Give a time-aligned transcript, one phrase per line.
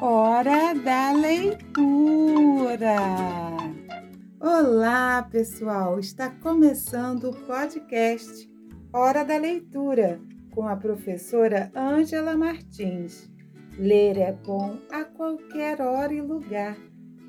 [0.00, 2.96] Hora da leitura!
[4.40, 6.00] Olá, pessoal!
[6.00, 8.50] Está começando o podcast
[8.92, 10.20] Hora da Leitura
[10.50, 13.30] com a professora Ângela Martins.
[13.78, 16.76] Ler é bom a qualquer hora e lugar.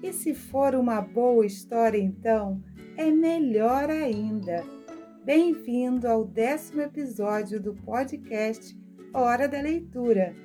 [0.02, 2.64] E se for uma boa história, então,
[2.98, 4.64] é melhor ainda.
[5.24, 8.76] Bem-vindo ao décimo episódio do podcast
[9.14, 10.36] Hora da Leitura.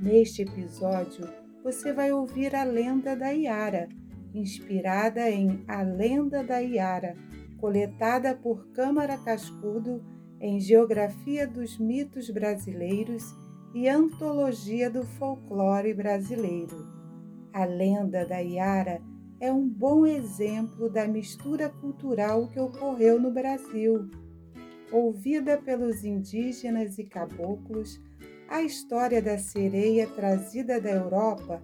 [0.00, 3.88] Neste episódio, você vai ouvir a lenda da Iara,
[4.34, 7.14] inspirada em A Lenda da Iara,
[7.58, 10.02] coletada por Câmara Cascudo
[10.40, 13.22] em Geografia dos Mitos Brasileiros
[13.72, 16.84] e Antologia do Folclore Brasileiro.
[17.52, 19.00] A lenda da Iara
[19.38, 24.10] é um bom exemplo da mistura cultural que ocorreu no Brasil.
[24.90, 28.00] Ouvida pelos indígenas e caboclos,
[28.52, 31.62] a história da sereia trazida da Europa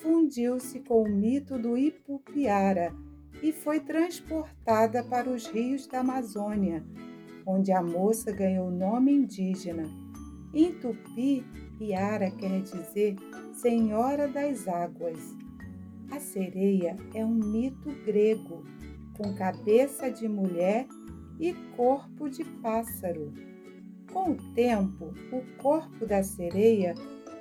[0.00, 2.94] fundiu-se com o mito do Ipupiara
[3.42, 6.84] e foi transportada para os rios da Amazônia,
[7.44, 9.82] onde a moça ganhou nome indígena.
[10.54, 11.44] Em tupi,
[11.80, 13.16] Iara quer dizer
[13.54, 15.18] Senhora das Águas.
[16.12, 18.62] A sereia é um mito grego,
[19.16, 20.86] com cabeça de mulher
[21.40, 23.47] e corpo de pássaro.
[24.12, 26.94] Com o tempo, o corpo da sereia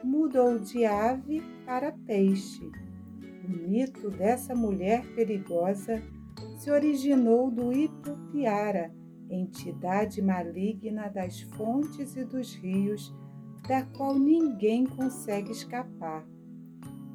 [0.04, 2.70] mudou de ave para peixe.
[3.46, 6.02] O mito dessa mulher perigosa
[6.58, 8.92] se originou do Ipupiara,
[9.30, 13.14] entidade maligna das fontes e dos rios,
[13.68, 16.26] da qual ninguém consegue escapar.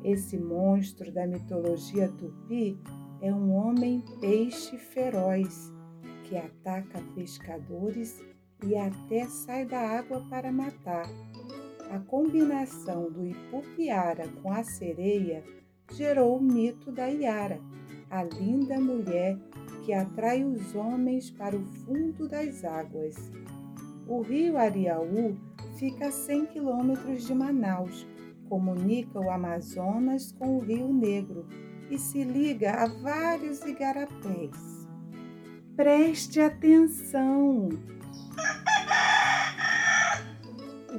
[0.04, 2.78] Esse monstro da mitologia tupi
[3.20, 5.72] é um homem-peixe feroz
[6.24, 8.20] que ataca pescadores
[8.62, 11.08] e até sai da água para matar.
[11.90, 15.44] A combinação do Ipupiara com a sereia
[15.92, 17.60] gerou o mito da Iara,
[18.10, 19.36] a linda mulher
[19.84, 23.16] que atrai os homens para o fundo das águas.
[24.08, 25.36] O rio Ariaú
[25.76, 28.06] fica a 100 quilômetros de Manaus,
[28.48, 31.46] comunica o Amazonas com o Rio Negro
[31.90, 34.86] e se liga a vários igarapés.
[35.76, 37.68] Preste atenção!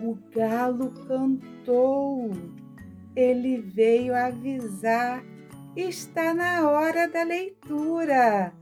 [0.02, 2.32] O galo cantou.
[3.16, 5.24] Ele veio avisar.
[5.76, 8.54] Está na hora da leitura.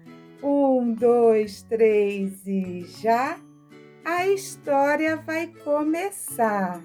[0.43, 3.37] Um, dois, três e já
[4.03, 6.83] a história vai começar.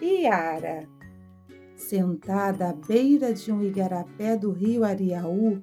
[0.00, 0.88] Iara,
[1.76, 5.62] sentada à beira de um igarapé do rio Ariaú,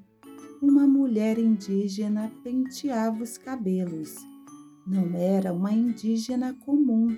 [0.62, 4.16] uma mulher indígena penteava os cabelos.
[4.86, 7.18] Não era uma indígena comum.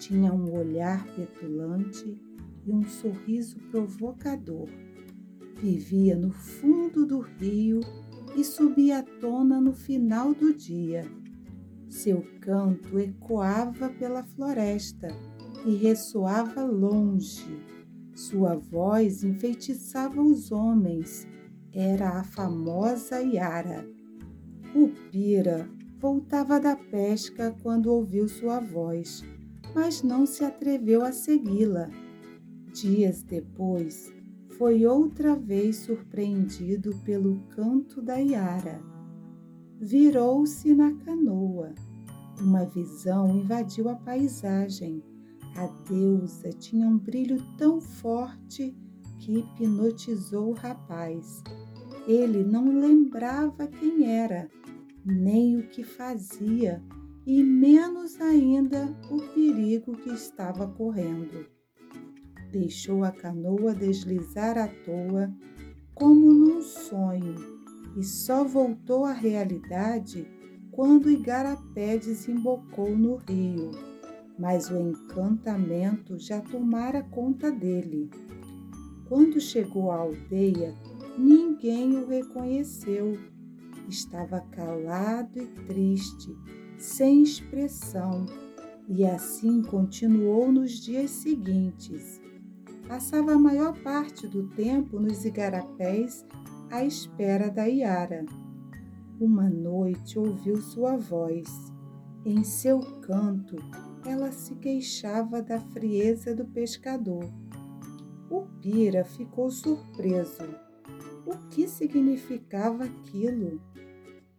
[0.00, 2.18] Tinha um olhar petulante
[2.64, 4.66] e um sorriso provocador.
[5.60, 7.80] Vivia no fundo do rio
[8.34, 11.04] e subia à tona no final do dia.
[11.86, 15.08] Seu canto ecoava pela floresta
[15.66, 17.60] e ressoava longe.
[18.14, 21.28] Sua voz enfeitiçava os homens.
[21.74, 23.86] Era a famosa Yara.
[24.74, 25.68] O Pira
[25.98, 29.22] voltava da pesca quando ouviu sua voz,
[29.74, 31.88] mas não se atreveu a segui-la.
[32.72, 34.12] Dias depois,
[34.56, 38.80] foi outra vez surpreendido pelo canto da Iara.
[39.80, 41.74] Virou-se na canoa.
[42.40, 45.02] Uma visão invadiu a paisagem.
[45.56, 48.76] A deusa tinha um brilho tão forte
[49.18, 51.42] que hipnotizou o rapaz.
[52.06, 54.48] Ele não lembrava quem era
[55.04, 56.82] nem o que fazia
[57.32, 61.46] e menos ainda o perigo que estava correndo.
[62.50, 65.32] Deixou a canoa deslizar à toa,
[65.94, 67.36] como num sonho,
[67.96, 70.26] e só voltou à realidade
[70.72, 73.70] quando Igarapé desembocou no rio.
[74.36, 78.10] Mas o encantamento já tomara conta dele.
[79.08, 80.74] Quando chegou à aldeia,
[81.16, 83.16] ninguém o reconheceu
[83.90, 86.36] estava calado e triste,
[86.80, 88.24] sem expressão,
[88.88, 92.18] e assim continuou nos dias seguintes.
[92.88, 96.24] Passava a maior parte do tempo nos igarapés
[96.70, 98.24] à espera da Iara.
[99.20, 101.70] Uma noite ouviu sua voz.
[102.24, 103.56] Em seu canto,
[104.04, 107.30] ela se queixava da frieza do pescador.
[108.30, 110.48] O Pira ficou surpreso.
[111.26, 113.60] O que significava aquilo?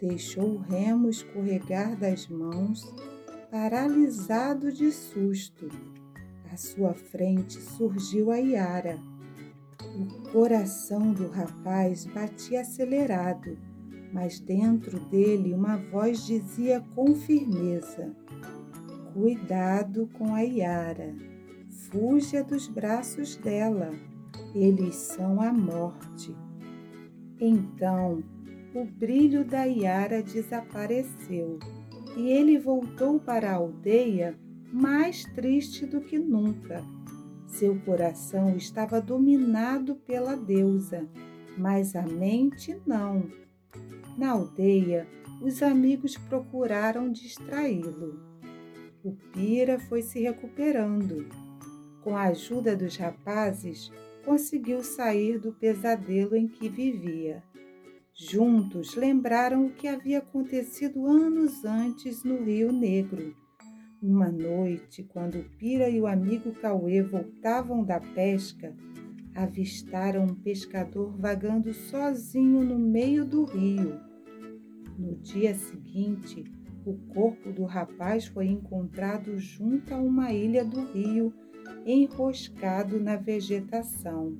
[0.02, 2.92] Deixou o remo escorregar das mãos,
[3.52, 5.70] paralisado de susto.
[6.52, 8.98] À sua frente surgiu a Iara.
[9.96, 13.58] O coração do rapaz batia acelerado,
[14.12, 18.12] mas dentro dele uma voz dizia com firmeza:
[19.14, 21.16] Cuidado com a Yara,
[21.90, 23.92] fuja dos braços dela,
[24.56, 26.36] eles são a morte.
[27.40, 28.24] Então
[28.74, 31.60] o brilho da Yara desapareceu
[32.16, 34.38] e ele voltou para a aldeia
[34.72, 36.84] mais triste do que nunca.
[37.48, 41.08] Seu coração estava dominado pela deusa,
[41.58, 43.30] mas a mente não.
[44.18, 45.06] Na aldeia,
[45.42, 48.20] os amigos procuraram distraí-lo.
[49.04, 51.28] O Pira foi se recuperando.
[52.02, 53.92] Com a ajuda dos rapazes,
[54.24, 57.44] conseguiu sair do pesadelo em que vivia.
[58.30, 63.36] Juntos lembraram o que havia acontecido anos antes no Rio Negro.
[64.00, 68.76] Uma noite, quando Pira e o amigo Cauê voltavam da pesca,
[69.34, 74.00] avistaram um pescador vagando sozinho no meio do rio.
[75.00, 76.44] No dia seguinte,
[76.86, 81.34] o corpo do rapaz foi encontrado junto a uma ilha do rio,
[81.88, 84.38] enroscado na vegetação.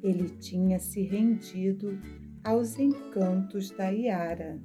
[0.00, 1.98] Ele tinha se rendido
[2.44, 4.58] aos encantos da Iara.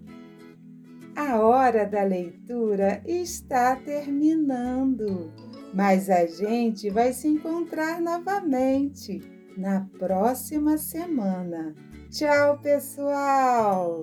[1.16, 5.32] A hora da leitura está terminando,
[5.74, 9.22] mas a gente vai se encontrar novamente
[9.58, 11.74] na próxima semana.
[12.10, 14.02] Tchau, pessoal!